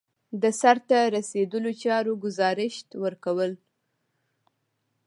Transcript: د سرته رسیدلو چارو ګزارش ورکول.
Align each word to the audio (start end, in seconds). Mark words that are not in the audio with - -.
د 0.41 0.43
سرته 0.61 0.97
رسیدلو 1.15 1.71
چارو 1.83 2.13
ګزارش 2.23 2.75
ورکول. 3.03 3.51